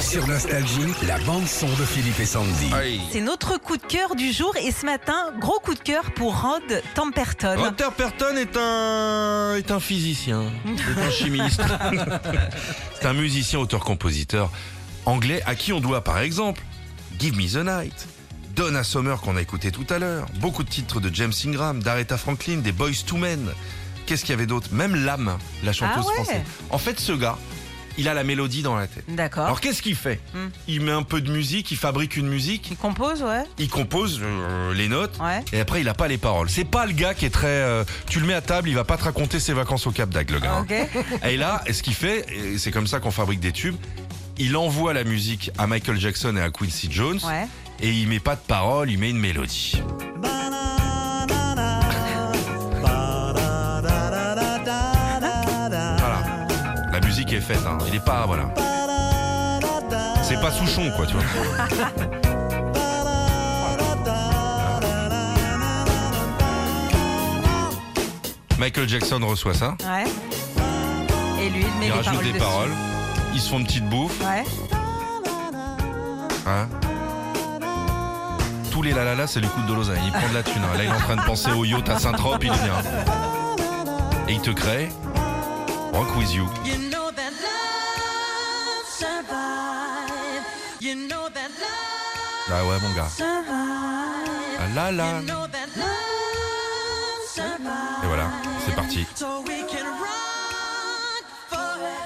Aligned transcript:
Sur 0.00 0.26
Nostalgie, 0.26 0.94
la 1.06 1.18
bande-son 1.20 1.66
de 1.66 1.84
Philippe 1.84 2.18
et 2.20 2.24
Sandy. 2.24 2.70
C'est 3.12 3.20
notre 3.20 3.58
coup 3.58 3.76
de 3.76 3.82
cœur 3.82 4.14
du 4.14 4.32
jour 4.32 4.54
et 4.56 4.70
ce 4.70 4.86
matin, 4.86 5.32
gros 5.38 5.58
coup 5.60 5.74
de 5.74 5.80
cœur 5.80 6.04
pour 6.12 6.40
Rod 6.40 6.82
Temperton. 6.94 7.56
Rod 7.58 7.76
Temperton 7.76 8.36
est 8.36 8.56
un 8.56 9.54
est 9.56 9.70
un 9.70 9.80
physicien, 9.80 10.44
est 10.66 11.00
un 11.00 11.10
chimiste. 11.10 11.60
C'est 13.00 13.06
un 13.06 13.12
musicien, 13.12 13.58
auteur-compositeur 13.58 14.50
anglais 15.04 15.42
à 15.46 15.54
qui 15.54 15.72
on 15.72 15.80
doit 15.80 16.02
par 16.02 16.18
exemple 16.18 16.62
Give 17.18 17.36
Me 17.36 17.46
the 17.46 17.64
Night, 17.64 18.06
Donna 18.56 18.84
Summer 18.84 19.20
qu'on 19.20 19.36
a 19.36 19.42
écouté 19.42 19.70
tout 19.70 19.86
à 19.90 19.98
l'heure, 19.98 20.26
beaucoup 20.40 20.64
de 20.64 20.70
titres 20.70 21.00
de 21.00 21.14
James 21.14 21.32
Ingram, 21.46 21.82
d'Aretha 21.82 22.16
Franklin, 22.16 22.58
des 22.58 22.72
Boys 22.72 23.04
to 23.06 23.16
Men. 23.16 23.50
Qu'est-ce 24.06 24.22
qu'il 24.22 24.30
y 24.30 24.34
avait 24.34 24.46
d'autre? 24.46 24.68
Même 24.72 24.94
L'âme, 25.04 25.36
la 25.64 25.72
chanteuse 25.74 26.04
Ah 26.06 26.08
ouais 26.08 26.24
française. 26.24 26.42
En 26.70 26.78
fait, 26.78 26.98
ce 26.98 27.12
gars, 27.12 27.36
il 27.98 28.08
a 28.08 28.14
la 28.14 28.24
mélodie 28.24 28.62
dans 28.62 28.74
la 28.76 28.86
tête. 28.86 29.04
D'accord. 29.08 29.44
Alors 29.44 29.60
qu'est-ce 29.60 29.82
qu'il 29.82 29.94
fait 29.96 30.20
Hmm. 30.34 30.48
Il 30.68 30.80
met 30.80 30.92
un 30.92 31.02
peu 31.02 31.20
de 31.20 31.30
musique, 31.30 31.70
il 31.70 31.76
fabrique 31.76 32.16
une 32.16 32.28
musique, 32.28 32.68
Il 32.70 32.76
compose, 32.76 33.22
ouais. 33.22 33.44
il 33.58 33.68
compose 33.68 34.20
euh, 34.22 34.72
les 34.72 34.88
notes. 34.88 35.18
Ouais. 35.20 35.44
Et 35.52 35.60
après, 35.60 35.80
il 35.82 35.88
a 35.88 35.94
pas 35.94 36.08
les 36.08 36.18
paroles. 36.18 36.48
C'est 36.48 36.64
pas 36.64 36.86
le 36.86 36.92
gars 36.92 37.12
qui 37.14 37.26
est 37.26 37.30
très. 37.30 37.46
euh, 37.48 37.84
tu 38.08 38.20
le 38.20 38.26
mets 38.26 38.34
à 38.34 38.40
table, 38.40 38.68
il 38.68 38.74
va 38.74 38.84
pas 38.84 38.96
te 38.96 39.04
raconter 39.04 39.40
ses 39.40 39.52
vacances 39.52 39.86
au 39.86 39.90
Cap 39.90 40.08
d'Agde, 40.10 40.30
le 40.30 40.40
gars. 40.40 40.54
hein. 40.58 40.66
Ok. 40.68 41.24
Et 41.28 41.36
là, 41.36 41.62
ce 41.70 41.82
qu'il 41.82 41.94
fait, 41.94 42.24
c'est 42.56 42.70
comme 42.70 42.86
ça 42.86 43.00
qu'on 43.00 43.10
fabrique 43.10 43.40
des 43.40 43.52
tubes. 43.52 43.76
Il 44.38 44.56
envoie 44.56 44.92
la 44.92 45.02
musique 45.04 45.50
à 45.58 45.66
Michael 45.66 45.98
Jackson 45.98 46.36
et 46.36 46.40
à 46.40 46.50
Quincy 46.50 46.88
Jones. 46.90 47.18
Ouais. 47.24 47.46
Et 47.80 47.90
il 47.90 48.06
met 48.08 48.20
pas 48.20 48.36
de 48.36 48.40
paroles, 48.40 48.90
il 48.90 48.98
met 48.98 49.10
une 49.10 49.18
mélodie. 49.18 49.82
Musique 57.28 57.42
est 57.42 57.54
faite, 57.54 57.66
hein. 57.66 57.76
Il 57.88 57.94
est 57.94 58.04
pas. 58.04 58.24
Voilà. 58.26 58.48
C'est 60.22 60.40
pas 60.40 60.50
Souchon, 60.50 60.90
quoi, 60.96 61.06
tu 61.06 61.14
vois. 61.14 61.22
Michael 68.58 68.88
Jackson 68.88 69.20
reçoit 69.24 69.54
ça. 69.54 69.76
Ouais. 69.80 70.04
Et 71.40 71.50
lui, 71.50 71.60
il 71.60 71.78
met 71.78 71.86
Il 71.86 71.88
les 71.88 71.90
rajoute 71.92 72.04
paroles 72.12 72.24
des 72.24 72.32
dessus. 72.32 72.38
paroles. 72.44 72.70
Ils 73.34 73.40
se 73.40 73.48
font 73.50 73.58
une 73.58 73.66
petite 73.66 73.88
bouffe. 73.88 74.20
Ouais. 74.20 74.44
Hein 76.46 76.68
Tous 78.72 78.82
les 78.82 78.92
la 78.92 79.04
la 79.04 79.14
la, 79.14 79.26
c'est 79.26 79.40
le 79.40 79.48
coup 79.48 79.62
de 79.62 79.72
l'oseille. 79.72 80.00
Il 80.04 80.10
prend 80.12 80.28
de 80.28 80.34
la 80.34 80.42
thune. 80.42 80.62
hein. 80.62 80.76
Là, 80.76 80.84
il 80.84 80.90
est 80.90 80.92
en 80.92 80.98
train 80.98 81.16
de 81.16 81.22
penser 81.22 81.52
au 81.52 81.64
yacht 81.64 81.88
à 81.88 81.98
Saint-Trope, 81.98 82.42
il 82.42 82.52
vient. 82.52 82.82
Et 84.28 84.32
il 84.32 84.40
te 84.40 84.50
crée 84.50 84.88
Rock 85.92 86.16
with 86.16 86.32
you. 86.34 86.46
Survive. 90.80 90.82
You 90.82 90.94
know 91.08 91.28
that 91.34 91.50
love 91.58 92.50
Ah 92.50 92.64
ouais, 92.64 92.78
mon 92.80 92.94
gars. 92.94 93.08
Ah 93.18 93.24
survive. 97.26 98.02
Et 98.02 98.06
voilà, 98.06 98.24
c'est 98.66 98.74
parti. 98.74 99.06
So 99.14 99.26
we 99.46 99.60
can 99.70 99.84
rock 100.00 101.24
forever. 101.50 101.96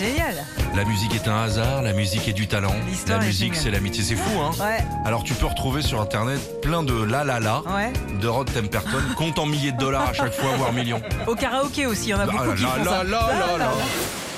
Génial. 0.00 0.34
La 0.74 0.84
musique 0.84 1.14
est 1.14 1.26
un 1.26 1.42
hasard, 1.42 1.82
la 1.82 1.92
musique 1.92 2.28
est 2.28 2.32
du 2.32 2.46
talent. 2.46 2.74
La 3.08 3.18
musique, 3.18 3.56
c'est 3.56 3.70
l'amitié. 3.70 4.04
C'est 4.04 4.14
fou, 4.14 4.40
hein 4.40 4.50
Ouais. 4.60 4.84
Alors, 5.04 5.24
tu 5.24 5.34
peux 5.34 5.46
retrouver 5.46 5.82
sur 5.82 6.00
Internet 6.00 6.60
plein 6.62 6.84
de 6.84 7.02
la 7.02 7.24
la 7.24 7.40
la 7.40 7.62
Ouais. 7.62 7.92
de 8.20 8.28
Rod 8.28 8.52
Temperton, 8.52 9.02
compte 9.16 9.38
en 9.40 9.46
milliers 9.46 9.72
de 9.72 9.78
dollars 9.78 10.10
à 10.10 10.12
chaque 10.12 10.34
fois, 10.34 10.50
voire 10.56 10.72
millions. 10.72 11.00
Au 11.26 11.34
karaoké 11.34 11.86
aussi, 11.86 12.06
il 12.06 12.10
y 12.10 12.14
en 12.14 12.20
a 12.20 12.22
Ah 12.22 12.26
beaucoup 12.26 12.44
là 12.44 12.54
qui 12.54 12.62
font 12.62 12.84
là 12.84 12.90
ça. 12.90 13.04